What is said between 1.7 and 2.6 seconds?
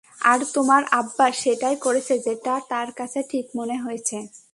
করেছে যেটা